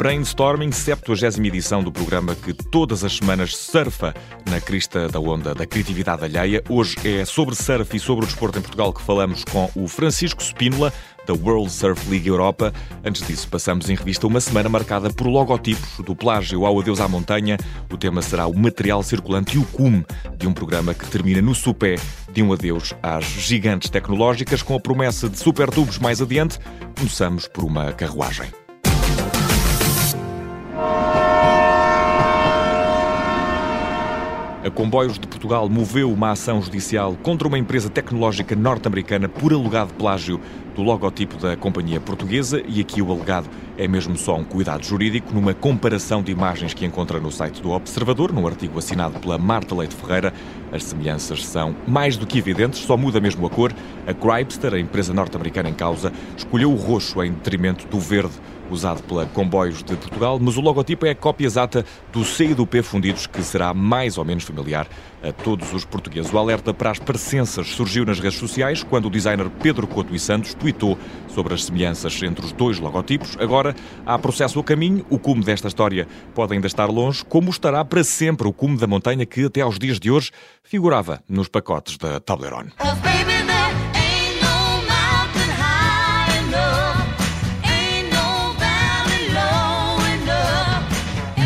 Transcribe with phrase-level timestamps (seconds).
[0.00, 4.14] Brainstorming, 70 edição do programa que todas as semanas surfa
[4.48, 6.64] na crista da onda da criatividade alheia.
[6.70, 10.42] Hoje é sobre surf e sobre o desporto em Portugal que falamos com o Francisco
[10.42, 10.90] Spínola,
[11.26, 12.72] da World Surf League Europa.
[13.04, 17.06] Antes disso, passamos em revista uma semana marcada por logotipos do plágio ao adeus à
[17.06, 17.58] montanha.
[17.92, 21.54] O tema será o material circulante e o cume de um programa que termina no
[21.54, 21.96] supé
[22.32, 26.58] de um adeus às gigantes tecnológicas com a promessa de supertubos mais adiante.
[26.96, 28.59] Começamos por uma carruagem.
[34.62, 39.94] A Comboios de Portugal moveu uma ação judicial contra uma empresa tecnológica norte-americana por alegado
[39.94, 40.38] plágio
[40.74, 45.32] do logotipo da companhia portuguesa e aqui o alegado é mesmo só um cuidado jurídico
[45.32, 49.74] numa comparação de imagens que encontra no site do Observador, num artigo assinado pela Marta
[49.74, 50.30] Leite Ferreira.
[50.70, 53.72] As semelhanças são mais do que evidentes, só muda mesmo a cor.
[54.06, 58.34] A Cripster, a empresa norte-americana em causa, escolheu o roxo em detrimento do verde
[58.72, 62.54] usado pela Comboios de Portugal, mas o logotipo é a cópia exata do C e
[62.54, 64.86] do P fundidos, que será mais ou menos familiar
[65.22, 66.32] a todos os portugueses.
[66.32, 70.18] O alerta para as parecenças surgiu nas redes sociais quando o designer Pedro Couto e
[70.18, 73.36] Santos tweetou sobre as semelhanças entre os dois logotipos.
[73.38, 73.74] Agora
[74.06, 78.04] há processo a caminho, o cume desta história pode ainda estar longe, como estará para
[78.04, 80.30] sempre o cume da montanha que até aos dias de hoje
[80.62, 82.70] figurava nos pacotes da Toblerone.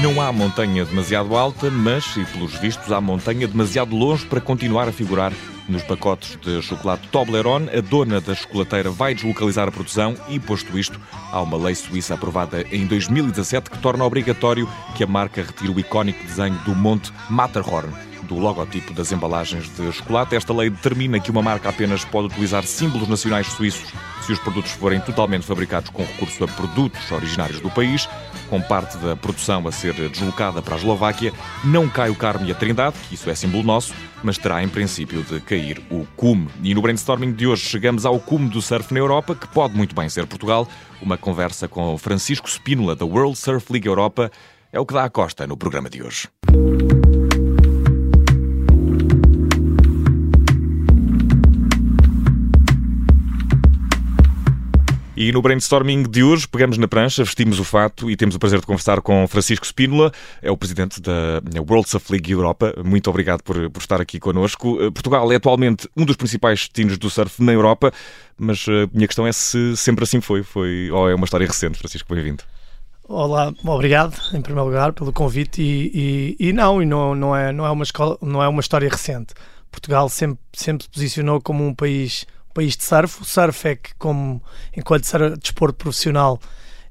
[0.05, 4.87] Não há montanha demasiado alta, mas, e pelos vistos, há montanha demasiado longe para continuar
[4.87, 5.33] a figurar
[5.67, 7.71] nos pacotes de chocolate Toblerone.
[7.71, 11.01] A dona da chocolateira vai deslocalizar a produção e, posto isto,
[11.33, 15.81] há uma lei suíça aprovada em 2017 que torna obrigatório que a marca retire o
[15.81, 20.35] icónico desenho do Monte Matterhorn do logotipo das embalagens de chocolate.
[20.35, 23.93] Esta lei determina que uma marca apenas pode utilizar símbolos nacionais suíços
[24.25, 28.09] se os produtos forem totalmente fabricados com recurso a produtos originários do país,
[28.49, 31.33] com parte da produção a ser deslocada para a Eslováquia.
[31.63, 34.69] Não cai o Carmo e a Trindade, que isso é símbolo nosso, mas terá em
[34.69, 36.49] princípio de cair o cume.
[36.63, 39.95] E no brainstorming de hoje chegamos ao cume do surf na Europa, que pode muito
[39.95, 40.67] bem ser Portugal.
[41.03, 44.31] Uma conversa com Francisco Spínola, da World Surf League Europa,
[44.73, 46.29] é o que dá a costa no programa de hoje.
[55.17, 58.59] E no brainstorming de hoje pegamos na prancha, vestimos o fato e temos o prazer
[58.59, 60.11] de conversar com Francisco Spínola,
[60.43, 62.75] é o presidente da World Surf League Europa.
[62.85, 64.77] Muito obrigado por, por estar aqui connosco.
[64.83, 67.93] Eh, Portugal é atualmente um dos principais destinos do surf na Europa,
[68.37, 71.79] mas a minha questão é se sempre assim foi, foi ou é uma história recente.
[71.79, 72.43] Francisco, bem-vindo.
[73.09, 77.53] Olá, obrigado em primeiro lugar pelo convite e, e, e não, e não, não, é,
[77.53, 79.33] não, é uma escola, não é uma história recente.
[79.71, 83.23] Portugal sempre, sempre se posicionou como um país país de surf.
[83.23, 84.43] O surf é que, como
[84.75, 85.05] enquanto
[85.41, 86.41] desporto profissional,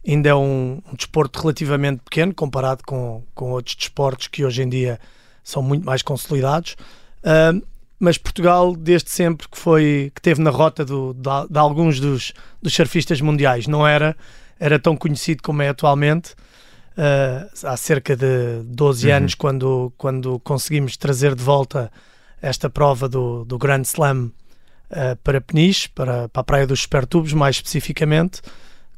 [0.06, 4.70] ainda é um, um, desporto relativamente pequeno comparado com, com outros desportos que hoje em
[4.70, 5.00] dia
[5.44, 6.76] são muito mais consolidados.
[7.24, 7.66] Uh,
[8.00, 12.34] mas Portugal, desde sempre que foi que teve na rota do, de, de, alguns dos,
[12.62, 14.16] dos surfistas mundiais, não era,
[14.60, 16.34] era tão conhecido como é atualmente.
[16.98, 19.16] Uh, há cerca de 12 uhum.
[19.16, 21.90] anos, quando, quando conseguimos trazer de volta
[22.42, 24.32] esta prova do, do Grand Slam
[24.92, 28.42] uh, para Peniche, para, para a Praia dos Supertubos, mais especificamente,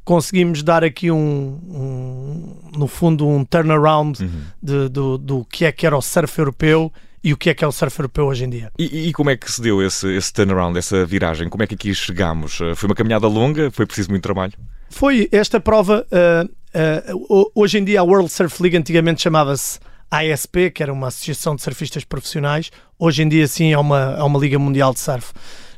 [0.04, 4.42] conseguimos dar aqui um, um no fundo, um turnaround uhum.
[4.62, 6.92] de, do, do que é que era o surf europeu
[7.24, 8.70] e o que é que é o surf europeu hoje em dia.
[8.78, 11.48] E, e, como é que se deu esse, esse turnaround, essa viragem?
[11.48, 12.60] Como é que aqui chegamos?
[12.60, 13.68] Eh, foi uma caminhada longa?
[13.72, 14.52] Foi preciso muito trabalho?
[14.90, 16.06] Foi esta prova.
[16.12, 21.08] Uh, uh, hoje em dia a World Surf League antigamente chamava-se ASP, que era uma
[21.08, 22.70] associação de surfistas profissionais.
[22.96, 25.32] Hoje em dia, sim, é uma, é uma Liga Mundial de Surf.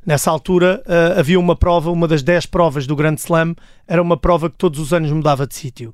[0.09, 3.55] Nessa altura uh, havia uma prova, uma das 10 provas do Grand Slam,
[3.87, 5.93] era uma prova que todos os anos mudava de sítio.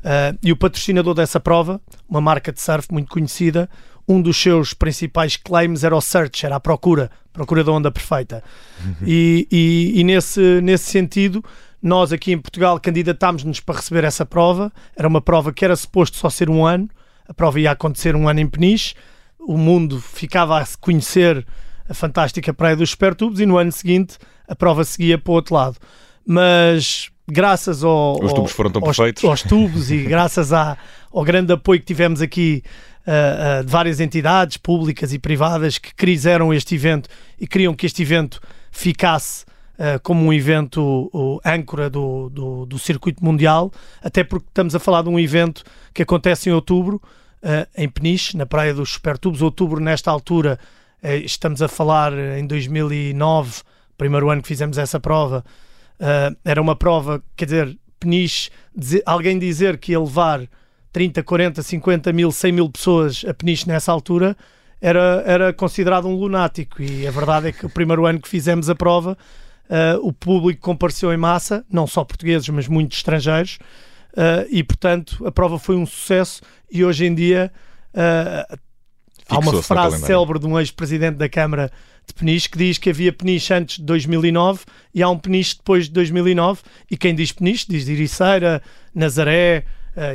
[0.00, 3.66] Uh, e o patrocinador dessa prova, uma marca de surf muito conhecida,
[4.06, 8.44] um dos seus principais claims era o search, era a procura, procura da onda perfeita.
[8.84, 8.94] Uhum.
[9.06, 11.42] E, e, e, nesse, nesse sentido,
[11.82, 14.70] nós aqui em Portugal candidatámos-nos para receber essa prova.
[14.94, 16.90] Era uma prova que era suposto só ser um ano,
[17.26, 18.94] a prova ia acontecer um ano em Peniche,
[19.40, 21.46] o mundo ficava a se conhecer
[21.88, 24.18] a fantástica Praia dos Supertubos e no ano seguinte
[24.48, 25.76] a prova seguia para o outro lado.
[26.26, 29.24] Mas graças ao, Os tubos foram tão aos, perfeitos.
[29.24, 30.76] aos tubos e graças à,
[31.12, 32.62] ao grande apoio que tivemos aqui
[33.06, 37.86] uh, uh, de várias entidades públicas e privadas que quiseram este evento e queriam que
[37.86, 38.40] este evento
[38.70, 39.44] ficasse
[39.74, 41.10] uh, como um evento
[41.44, 43.72] âncora do, do, do, circuito mundial,
[44.02, 47.00] até porque estamos a falar de um evento que acontece em outubro,
[47.76, 49.40] em Peniche, na Praia dos Supertubos.
[49.40, 50.58] Outubro, nesta altura,
[51.02, 53.62] estamos a falar em 2009,
[53.96, 55.44] primeiro ano que fizemos essa prova.
[56.00, 58.50] Uh, era uma prova, quer dizer, Peniche,
[59.04, 60.46] alguém dizer que ia levar
[60.92, 64.36] 30, 40, 50 mil, 100 mil pessoas a Peniche nessa altura
[64.80, 66.82] era, era considerado um lunático.
[66.82, 69.16] E a verdade é que o primeiro ano que fizemos a prova,
[69.68, 73.58] uh, o público compareceu em massa, não só portugueses, mas muitos estrangeiros,
[74.12, 76.42] uh, e portanto a prova foi um sucesso.
[76.70, 77.50] E hoje em dia
[77.94, 78.58] uh,
[79.28, 81.70] há uma frase célebre de um ex-presidente da Câmara
[82.06, 84.64] de Peniche que diz que havia Peniche antes de 2009
[84.94, 86.62] e há um Peniche depois de 2009.
[86.90, 88.62] E quem diz Peniche diz Iriceira,
[88.94, 89.64] Nazaré,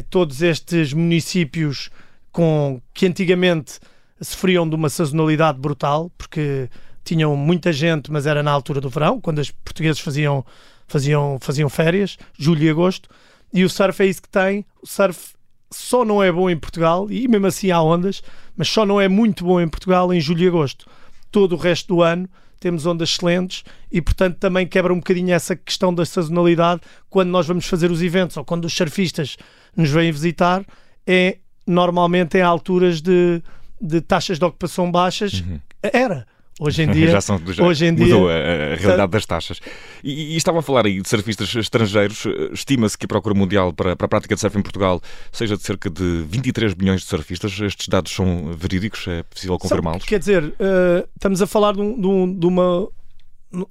[0.09, 1.89] todos estes municípios
[2.31, 3.79] com que antigamente
[4.21, 6.69] sofriam de uma sazonalidade brutal, porque
[7.03, 10.45] tinham muita gente, mas era na altura do verão, quando os portugueses faziam,
[10.87, 13.09] faziam, faziam férias, julho e agosto,
[13.51, 14.63] e o surf é isso que tem.
[14.81, 15.33] O surf
[15.71, 18.21] só não é bom em Portugal, e mesmo assim há ondas,
[18.55, 20.85] mas só não é muito bom em Portugal em julho e agosto.
[21.31, 22.29] Todo o resto do ano
[22.59, 27.47] temos ondas excelentes e, portanto, também quebra um bocadinho essa questão da sazonalidade quando nós
[27.47, 29.37] vamos fazer os eventos ou quando os surfistas
[29.75, 30.63] nos vêm visitar,
[31.07, 33.41] é normalmente em alturas de
[33.81, 35.59] de taxas de ocupação baixas uhum.
[35.81, 36.27] era.
[36.63, 39.59] Hoje em dia, já são, já hoje em mudou dia, a, a realidade das taxas.
[40.03, 42.23] E, e estava a falar aí de surfistas estrangeiros.
[42.53, 45.63] Estima-se que a procura mundial para, para a prática de surf em Portugal seja de
[45.63, 47.59] cerca de 23 milhões de surfistas.
[47.59, 49.07] Estes dados são verídicos?
[49.07, 50.05] É possível confirmá-los?
[50.05, 52.87] Quer dizer, uh, estamos a falar de, um, de, um, uma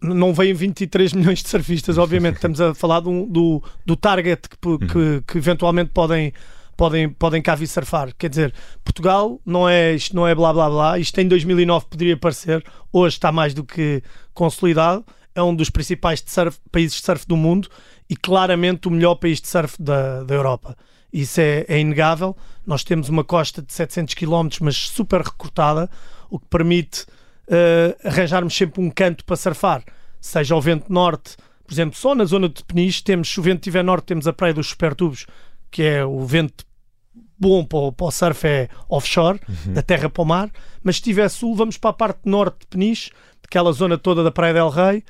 [0.03, 2.37] não vêm 23 milhões de surfistas, obviamente.
[2.43, 5.23] Estamos a falar do, do, do target que, que, uhum.
[5.27, 6.33] que, eventualmente podem
[6.81, 8.15] podem, podem cá vir surfar.
[8.17, 12.17] Quer dizer, Portugal não é, isto não é blá blá blá, isto em 2009 poderia
[12.17, 15.05] parecer, hoje está mais do que consolidado,
[15.35, 17.69] é um dos principais de surf, países de surf do mundo
[18.09, 20.75] e claramente o melhor país de surf da, da Europa.
[21.13, 22.35] Isso é, é inegável.
[22.67, 25.91] Nós temos uma costa de 700 km, mas super recortada,
[26.31, 29.85] o que permite uh, arranjarmos sempre um canto para surfar,
[30.19, 33.59] seja o vento norte, por exemplo, só na zona de Peniche temos, se o vento
[33.59, 35.27] estiver norte, temos a Praia dos Supertubos,
[35.71, 36.65] que é o vento
[37.41, 39.73] bom para o, para o surf é offshore, uhum.
[39.73, 40.51] da terra para o mar,
[40.83, 43.11] mas se estiver sul, vamos para a parte norte de Peniche,
[43.43, 45.03] aquela zona toda da Praia del Rei,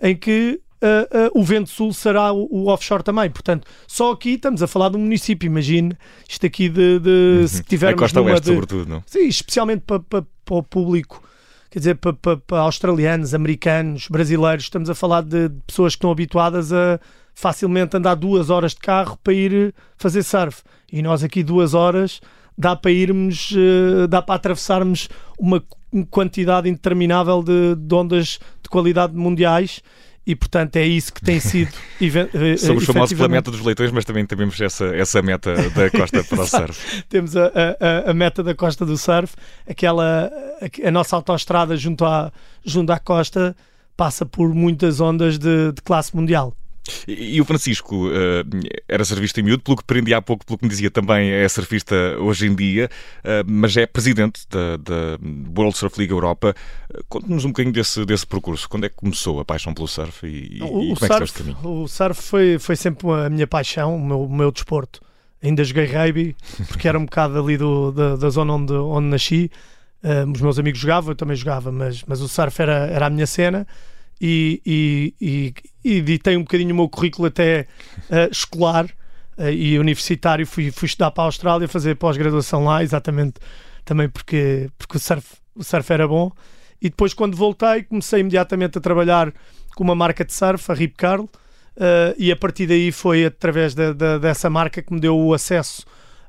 [0.00, 3.28] em que Uh, uh, o vento sul será o, o, offshore também.
[3.28, 5.44] Portanto, só aqui estamos a falar de um município.
[5.48, 5.92] Imagine
[6.28, 7.48] isto aqui de, de uhum.
[7.48, 7.98] se tivermos.
[7.98, 9.02] A costa oeste, de, sobretudo, não?
[9.04, 11.20] Sim, especialmente para, para, para o público,
[11.68, 14.66] quer dizer, para, para, para, australianos, americanos, brasileiros.
[14.66, 17.00] Estamos a falar de pessoas que estão habituadas a
[17.38, 20.60] facilmente andar duas horas de carro para ir fazer surf.
[20.92, 22.20] E nós aqui duas horas
[22.56, 25.08] dá para irmos, eh, dá para atravessarmos
[25.38, 25.62] uma
[26.10, 29.80] quantidade interminável de, de ondas de qualidade mundiais
[30.26, 31.70] e portanto é isso que tem sido
[32.02, 36.24] eh, Somos famosos pela meta dos leitões, mas também temos essa, essa meta da costa
[36.24, 37.04] para o surf.
[37.08, 40.28] temos a, a, a, meta da costa do surf, aquela
[40.60, 42.32] a, a nossa autoestrada junto à,
[42.64, 43.54] junto à costa
[43.96, 46.52] passa por muitas ondas de, de classe mundial.
[47.06, 48.10] E, e o Francisco uh,
[48.88, 51.48] era surfista em miúdo, pelo que aprendi há pouco, pelo que me dizia também é
[51.48, 52.90] surfista hoje em dia,
[53.20, 55.18] uh, mas é presidente da, da
[55.56, 56.54] World Surf League Europa.
[57.08, 58.68] Conte-nos um bocadinho desse, desse percurso.
[58.68, 61.32] Quando é que começou a paixão pelo surf e, o, e como é que surf,
[61.32, 61.58] caminho?
[61.62, 65.00] O surf foi, foi sempre a minha paixão, o meu, o meu desporto.
[65.42, 66.36] Ainda joguei rugby,
[66.66, 69.50] porque era um bocado ali do, da, da zona onde, onde nasci.
[70.02, 73.10] Uh, os meus amigos jogavam, eu também jogava, mas, mas o surf era, era a
[73.10, 73.66] minha cena
[74.20, 74.60] e,
[75.20, 77.66] e, e, editei um bocadinho o meu currículo até
[78.10, 78.86] uh, escolar
[79.36, 80.46] uh, e universitário.
[80.46, 83.34] Fui, fui estudar para a Austrália, fazer pós-graduação lá, exatamente
[83.84, 86.30] também porque, porque o, surf, o surf era bom.
[86.80, 89.32] E depois, quando voltei, comecei imediatamente a trabalhar
[89.74, 93.74] com uma marca de surf, a Rip Carl, uh, e a partir daí foi através
[93.74, 95.84] de, dessa marca que me deu o acesso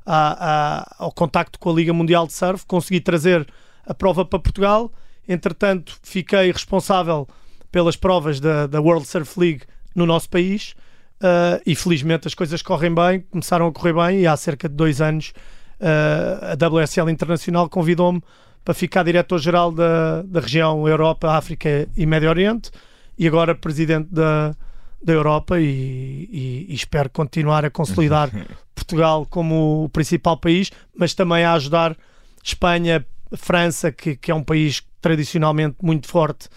[0.06, 2.64] a, a, ao contacto com a Liga Mundial de Surf.
[2.66, 3.46] Consegui trazer
[3.84, 4.92] a prova para Portugal.
[5.28, 7.28] Entretanto, fiquei responsável
[7.70, 9.62] pelas provas da, da World Surf League
[9.94, 10.74] no nosso país
[11.20, 14.74] uh, e felizmente as coisas correm bem, começaram a correr bem e há cerca de
[14.74, 15.32] dois anos
[15.80, 18.22] uh, a WSL Internacional convidou-me
[18.64, 22.70] para ficar diretor-geral da, da região Europa, África e Médio Oriente
[23.18, 24.54] e agora presidente da,
[25.02, 28.30] da Europa e, e, e espero continuar a consolidar
[28.74, 31.96] Portugal como o principal país, mas também a ajudar
[32.42, 36.48] Espanha, França, que, que é um país tradicionalmente muito forte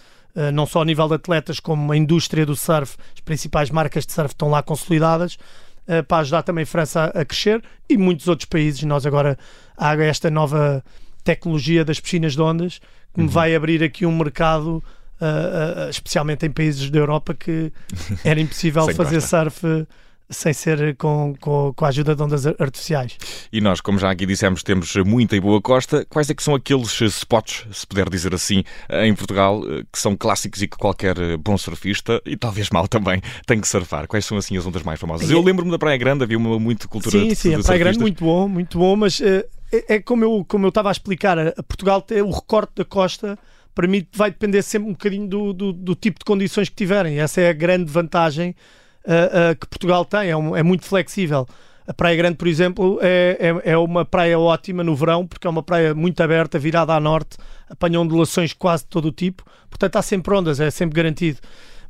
[0.54, 4.13] não só a nível de atletas, como a indústria do surf, as principais marcas de
[4.13, 5.38] surf estão lá consolidadas.
[5.86, 8.82] Uh, para ajudar também a França a, crescer e muitos outros países.
[8.84, 9.38] Nós agora
[9.78, 10.82] há esta nova
[11.25, 12.80] tecnologia das piscinas de ondas
[13.13, 13.25] que uhum.
[13.25, 14.82] me vai abrir aqui um mercado,
[15.22, 17.72] uh, uh, especialmente em países da Europa, que
[18.24, 19.86] era impossível fazer surf
[20.34, 23.18] sem ser com, com, com, a ajuda de ondas artificiais.
[23.52, 26.06] E nós, como já aqui dissemos, temos muita e boa costa.
[26.10, 29.62] Quais é que são aqueles spots, se puder dizer assim, em Portugal,
[29.92, 34.08] que são clássicos e que qualquer bom surfista, e talvez mal também, tem que surfar?
[34.08, 35.30] Quais são assim as ondas mais famosas?
[35.30, 37.80] Eu lembro-me da Praia Grande, havia uma muito cultura sim, de Sim, sim, a Praia
[37.80, 41.38] Grande muito bom, muito bom, mas é, é, como eu como eu estava a explicar,
[41.40, 43.38] a Portugal tem o recorte da costa
[43.74, 47.20] para mim vai depender sempre um bocadinho do, do, do, tipo de condições que tiverem.
[47.20, 48.56] Essa é a grande vantagem
[49.05, 51.48] uh, que Portugal tem, é, um, é, muito flexível.
[51.86, 55.50] A Praia Grande, por exemplo, é, é, é, uma praia ótima no verão, porque é
[55.50, 57.38] uma praia muito aberta, virada a norte,
[57.69, 61.39] apanha ondulações quase de todo o tipo, portanto há sempre ondas, é sempre garantido.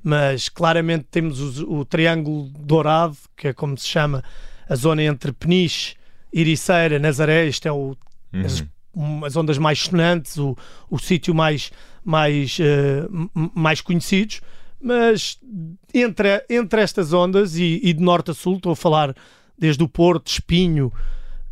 [0.04, 4.24] Mas claramente temos o, o Triângulo Dourado, que é como se chama
[4.68, 5.96] a zona entre Peniche,
[6.34, 7.96] Iriceira, Nazaré, isto é o,
[8.34, 8.46] uhum.
[8.46, 8.66] as,
[9.26, 10.58] as, ondas mais sonantes, o,
[10.90, 11.72] o sítio mais,
[12.04, 14.42] mais, uh, mais conhecidos
[14.84, 15.40] mas
[15.94, 19.16] entre, entre estas ondas e, e, de norte a sul, estou a falar
[19.58, 20.92] desde o Porto, Espinho,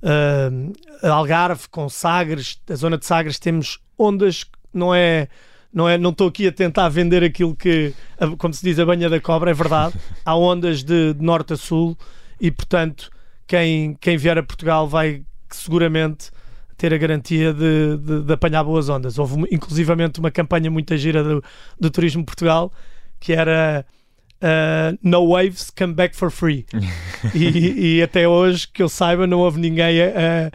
[0.04, 5.30] uh, Algarve, com Sagres, a zona de Sagres temos ondas que não é
[5.74, 7.94] não é não estou aqui a tentar vender aquilo que
[8.38, 9.96] como se diz a banha da cobra é verdade.
[10.26, 11.98] Há ondas de, de norte a sul
[12.40, 13.10] e portanto
[13.48, 16.32] quem quem vier a Portugal vai seguramente
[16.76, 19.18] ter a garantia de, de, de apanhar boas ondas.
[19.18, 21.42] Houve inclusivamente uma campanha muito gira do,
[21.80, 22.74] do turismo Portugal
[23.22, 23.86] que era
[24.42, 26.66] uh, No Waves Come Back for Free.
[27.34, 30.51] e, e, até hoje, que eu saiba, não houve ninguém a,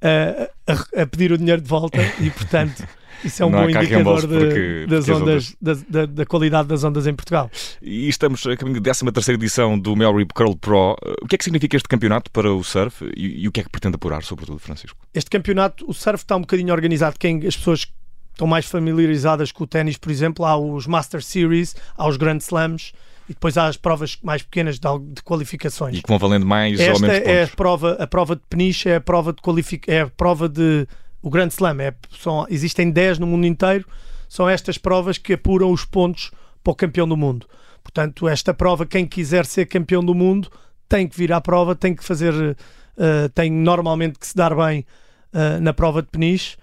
[0.00, 2.86] a, a, a pedir o dinheiro de volta e, portanto.
[3.24, 5.82] Isso é um não bom indicador de, das ondas, ondas...
[5.88, 7.50] Da, da, qualidade das ondas em Portugal.
[7.80, 10.94] E estamos a caminho da 13 edição do Melrip Curl Pro.
[11.22, 13.62] O que é que significa este campeonato para o surf e, e, o que é
[13.62, 14.98] que pretende apurar, sobretudo, Francisco?
[15.14, 17.16] Este campeonato, o surf está um bocadinho organizado.
[17.18, 17.86] Quem, as pessoas
[18.34, 22.38] estão mais familiarizadas com o ténis, por exemplo, há os Master Series, há os Grand
[22.38, 22.92] Slams
[23.28, 25.96] e depois há as provas mais pequenas de, de qualificações.
[25.96, 27.32] E que vão valendo mais Esta ou menos pontos.
[27.32, 29.88] é a prova, a prova de peniche, é a prova de qualific...
[29.88, 30.86] é a prova de
[31.22, 33.86] o Grand Slam, é, são, existem 10 no mundo inteiro,
[34.28, 36.30] são estas provas que apuram os pontos
[36.62, 37.46] para o campeão do mundo.
[37.82, 40.50] Portanto, esta prova, quem quiser ser campeão do mundo
[40.86, 44.84] tem que vir à prova, tem que fazer, uh, tem normalmente que se dar bem
[45.32, 46.56] uh, na prova de peniche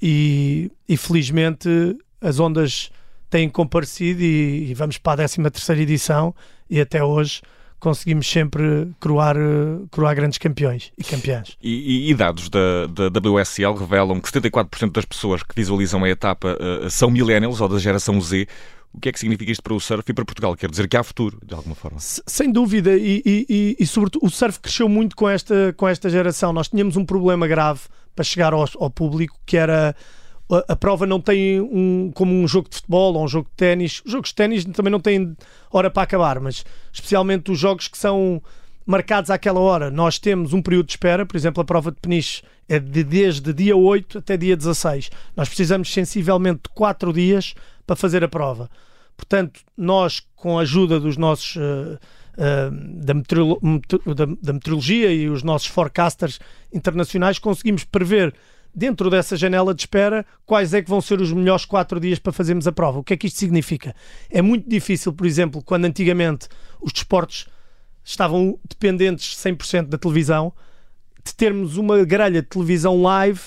[0.00, 1.68] e, e, felizmente
[2.20, 2.90] as ondas
[3.28, 6.34] têm comparecido e, e vamos para a 13 terceira edição
[6.68, 7.42] e até hoje
[7.80, 9.36] conseguimos sempre croar,
[9.90, 11.56] croar grandes campeões e campeãs.
[11.62, 16.08] E, e, e dados da, da WSL revelam que 74% das pessoas que visualizam a
[16.08, 18.46] etapa uh, são millennials ou da geração Z.
[18.92, 20.54] O que é que significa isto para o surf e para Portugal?
[20.56, 21.98] Quer dizer que há futuro, de alguma forma?
[22.00, 26.52] Sem dúvida, e, e, e, sobretudo o surf cresceu muito com esta, com esta geração.
[26.52, 27.82] Nós tínhamos um problema grave
[28.14, 29.94] para chegar ao, ao público, que era
[30.50, 33.56] a, a, prova não tem um, como um jogo de futebol ou um jogo de
[33.56, 34.02] ténis.
[34.04, 35.36] Os jogos de ténis também não têm
[35.70, 38.42] hora para acabar, mas especialmente os jogos que são
[38.84, 39.90] marcados àquela hora.
[39.90, 43.52] Nós temos um período de espera, por exemplo, a prova de peniche é de desde
[43.52, 45.10] dia 8 até dia 16.
[45.36, 47.54] Nós precisamos sensivelmente de 4 dias
[47.86, 48.68] para fazer a prova.
[49.16, 51.98] Portanto, nós, com a ajuda dos nossos uh,
[52.36, 53.60] da, meteorolo
[54.14, 56.38] da, da meteorologia e os nossos forecasters
[56.72, 58.34] internacionais, conseguimos prever
[58.74, 62.32] dentro dessa janela de espera, quais é que vão ser os melhores quatro dias para
[62.32, 63.00] fazermos a prova.
[63.00, 63.94] O que é que isto significa?
[64.30, 66.48] É muito difícil, por exemplo, quando antigamente
[66.80, 67.46] os desportos
[68.04, 70.52] estavam dependentes 100% da televisão,
[71.24, 73.40] de termos uma grelha de televisão live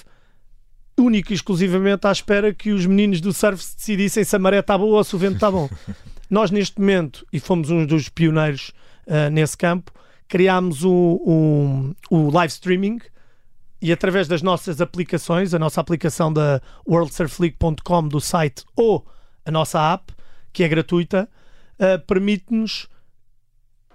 [0.98, 4.78] única e exclusivamente à espera que os meninos do surf decidissem se a maré está
[4.78, 5.68] boa ou se o vento está bom.
[6.34, 8.72] Nós, neste momento, e fomos um dos pioneiros
[9.06, 9.92] uh, nesse campo,
[10.28, 12.98] criámos o, o live streaming
[13.80, 16.60] e através das nossas aplicações, a nossa aplicação da
[16.90, 19.06] worldsurfleague.com do site ou
[19.46, 20.12] a nossa app,
[20.52, 21.30] que é gratuita,
[21.80, 22.90] uh, permite-nos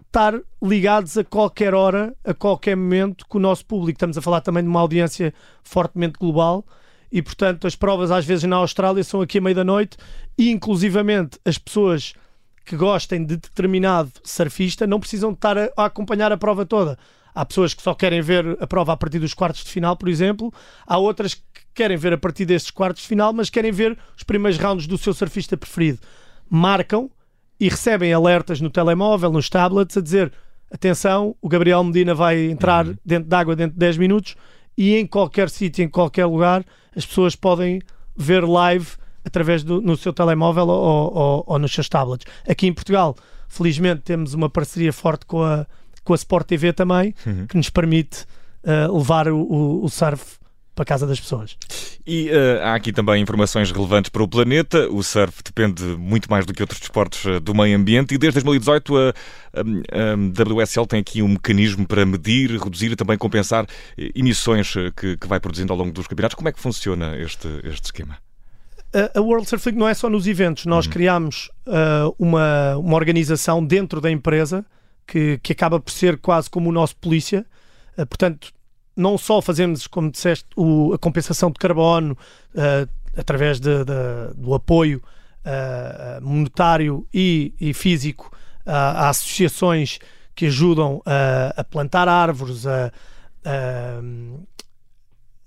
[0.07, 3.97] estar ligados a qualquer hora, a qualquer momento com o nosso público.
[3.97, 6.65] Estamos a falar também de uma audiência fortemente global
[7.11, 9.97] e, portanto, as provas às vezes na Austrália são aqui à meia da noite
[10.39, 12.15] e, inclusivamente, as pessoas
[12.69, 16.99] que gostem de determinado surfista não precisam estar a, a acompanhar a prova toda.
[17.35, 20.07] Há pessoas que só querem ver a prova a partir dos quartos de final, por
[20.07, 20.53] exemplo.
[20.87, 21.43] Há outras que
[21.75, 24.99] querem ver a partir destes quartos de final, mas querem ver os primeiros rounds do
[24.99, 25.99] seu surfista preferido.
[26.51, 27.11] Marcam
[27.59, 30.31] e recebem alertas no telemóvel, nos tablets, a dizer:
[30.71, 32.97] atenção, o Gabriel Medina vai entrar uhum.
[33.03, 34.37] dentro d'água dentro de 10 minutos
[34.77, 36.63] e em qualquer sítio, em qualquer lugar,
[36.95, 37.81] as pessoas podem
[38.15, 38.89] ver live
[39.29, 42.27] através do no seu telemóvel ou, ou, ou, nos seus tablets.
[42.49, 43.15] Aqui em Portugal,
[43.49, 45.67] felizmente, temos uma parceria forte com a,
[46.03, 47.47] com a Sport TV também, uhum.
[47.47, 48.25] que nos permite
[48.65, 50.39] uh, levar o, o, o surf
[50.75, 51.57] para a casa das pessoas.
[52.07, 54.89] E uh, há aqui também informações relevantes para o planeta.
[54.91, 58.41] O surf depende muito mais do que outros desportos uh, do meio ambiente e desde
[58.41, 59.13] 2018 a, a,
[59.61, 63.67] a, WSL tem aqui um mecanismo para medir, reduzir e também compensar
[64.15, 66.37] emissões que, que vai produzindo ao longo dos campeonatos.
[66.37, 68.17] Como é que funciona este, este esquema?
[69.15, 70.65] A World Surf League não é só nos eventos.
[70.65, 70.93] Nós uhum.
[70.93, 74.65] criamos uh, uma, uma organização dentro da empresa
[75.07, 77.45] que, que acaba por ser quase como o nosso polícia.
[77.97, 78.51] Uh, portanto,
[78.97, 82.17] não só fazemos, como disseste, o, a compensação de carbono
[82.55, 85.03] uh, através de, de, do apoio
[86.21, 88.31] monetário e, e físico
[88.67, 89.99] a associações
[90.35, 91.01] que ajudam
[91.57, 92.93] a plantar árvores, a,
[93.43, 94.03] a,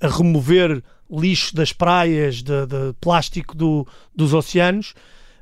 [0.08, 4.94] remover lixo das praias, de, de plástico do, dos oceanos,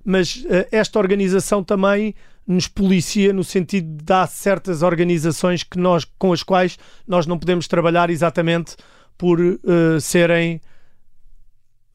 [0.04, 2.16] mas esta organização também
[2.50, 7.38] nos policia no sentido de dar certas organizações que nós, com as quais nós não
[7.38, 8.76] podemos trabalhar exatamente
[9.16, 10.60] por uh, serem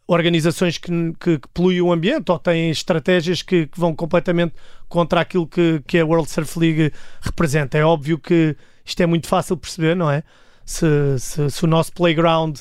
[0.06, 4.54] organizações que, que, que, poluem o ambiente ou têm estratégias que, que, vão completamente
[4.88, 7.76] contra aquilo que, que a World Surf League representa.
[7.76, 10.22] É óbvio que isto é muito fácil perceber, não é?
[10.64, 12.58] Se, se, se o nosso playground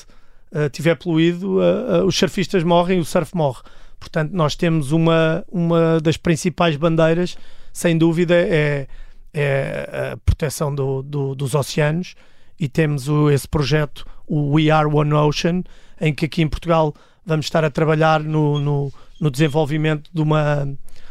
[0.54, 3.60] uh, tiver poluído, uh, os surfistas morrem, o surf morre.
[3.98, 7.36] Portanto, nós temos uma, uma das principais bandeiras
[7.74, 8.86] sem dúvida, é,
[9.34, 12.14] é a proteção do, do, dos oceanos
[12.58, 15.64] e temos o, esse projeto, o We Are One Ocean,
[16.00, 16.94] em que aqui em Portugal
[17.26, 20.64] vamos estar a trabalhar no, no, no desenvolvimento de uma,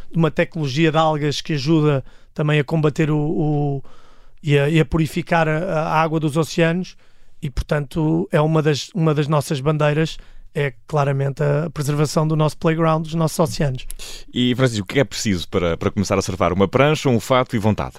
[0.10, 3.84] de uma tecnologia de algas que ajuda também a combater o, o
[4.42, 6.96] e, a, e, a, purificar a, a, água dos oceanos
[7.44, 10.18] e portanto é uma das, uma das nossas bandeiras
[10.56, 13.86] é claramente a preservação do nosso playground, dos nossos oceanos.
[14.34, 16.54] E Francisco, o que é preciso para, para começar a surfar?
[16.54, 17.96] Uma prancha, um fato e vontade?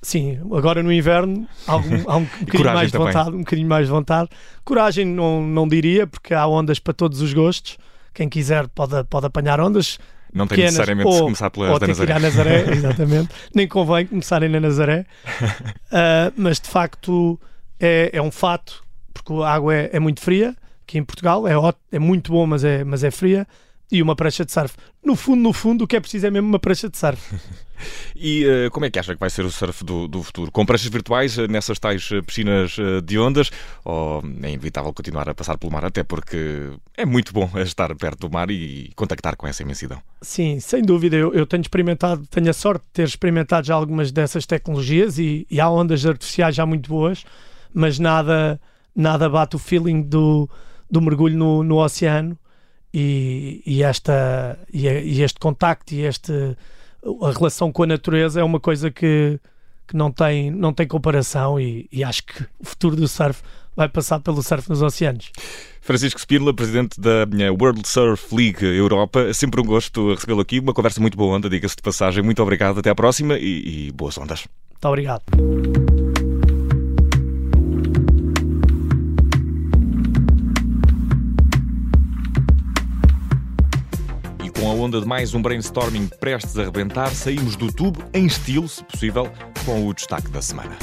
[0.00, 3.86] Sim, agora no inverno há, algum, há um, bocadinho mais de vontade, um bocadinho mais
[3.86, 4.28] de vontade.
[4.64, 7.78] Coragem não, não diria, porque há ondas para todos os gostos.
[8.12, 9.98] Quem quiser pode, pode apanhar ondas.
[10.32, 12.18] Não tem necessariamente ou, de começar pelas ou da Nazaré.
[12.18, 12.72] Nazaré.
[12.72, 13.28] Exatamente.
[13.54, 15.04] Nem convém começarem na Nazaré.
[15.40, 17.38] Uh, mas de facto
[17.82, 21.52] é, é um fato, porque a água é, é muito fria aqui em Portugal, é,
[21.90, 23.46] é muito bom, mas é, mas é fria,
[23.90, 24.74] e uma prancha de surf.
[25.04, 27.20] No fundo, no fundo, o que é preciso é mesmo uma prancha de surf.
[28.16, 30.50] e uh, como é que acha que vai ser o surf do, do futuro?
[30.50, 33.50] Com pranchas virtuais uh, nessas tais uh, piscinas de ondas?
[33.84, 38.20] Ou é inevitável continuar a passar pelo mar, até porque é muito bom estar perto
[38.20, 40.00] do mar e contactar com essa imensidão?
[40.22, 41.16] Sim, sem dúvida.
[41.16, 45.46] Eu, eu tenho experimentado, tenho a sorte de ter experimentado já algumas dessas tecnologias e,
[45.50, 47.24] e há ondas artificiais já muito boas,
[47.74, 48.60] mas nada,
[48.94, 50.48] nada bate o feeling do
[50.92, 52.38] do mergulho no, no oceano
[52.92, 56.54] e, e, esta, e, e, este contacto e este,
[57.22, 59.40] a relação com a natureza é uma coisa que,
[59.88, 63.42] que não, tem, não tem comparação e, e acho que o futuro do surf
[63.74, 65.32] vai passar pelo surf nos oceanos.
[65.80, 67.26] Francisco Spínola, presidente da
[67.58, 71.76] World Surf League Europa, sempre um gosto recebê-lo aqui, uma conversa muito boa onda, diga-se
[71.76, 72.22] de passagem.
[72.22, 74.46] Muito obrigado, até à próxima e, e boas ondas.
[74.70, 75.22] Muito obrigado.
[84.58, 88.68] Com a onda de mais um brainstorming prestes a rebentar, saímos do tubo em estilo,
[88.68, 89.30] se possível,
[89.64, 90.76] com o destaque da semana.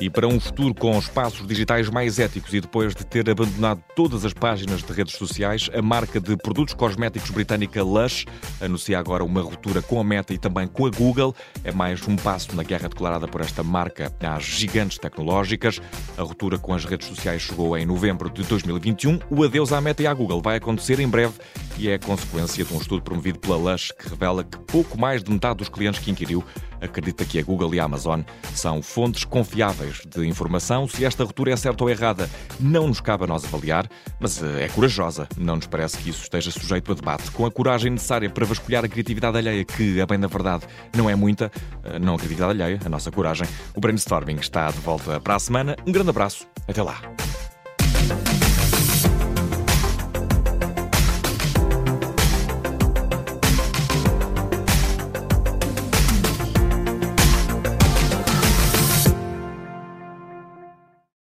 [0.00, 4.24] E para um futuro com espaços digitais mais éticos e depois de ter abandonado todas
[4.24, 8.24] as páginas de redes sociais, a marca de produtos cosméticos britânica Lush
[8.60, 11.34] anuncia agora uma ruptura com a Meta e também com a Google.
[11.64, 15.80] É mais um passo na guerra declarada por esta marca às gigantes tecnológicas.
[16.16, 19.18] A ruptura com as redes sociais chegou em novembro de 2021.
[19.28, 21.34] O adeus à Meta e à Google vai acontecer em breve
[21.76, 25.30] e é consequência de um estudo promovido pela Lush que revela que pouco mais de
[25.32, 26.44] metade dos clientes que inquiriu
[26.80, 28.20] acredita que a Google e a Amazon
[28.54, 30.88] são fontes confiáveis de informação.
[30.88, 33.88] Se esta ruptura é certa ou errada, não nos cabe a nós avaliar,
[34.20, 35.28] mas eh, é corajosa.
[35.36, 37.30] Não nos parece que isso esteja sujeito a debate.
[37.30, 40.64] Com a coragem necessária para vasculhar a criatividade alheia, que, a bem da verdade,
[40.96, 41.50] não é muita,
[41.84, 45.38] eh, não a criatividade alheia, a nossa coragem, o brainstorming está de volta para a
[45.38, 45.76] semana.
[45.86, 46.46] Um grande abraço.
[46.66, 47.00] Até lá.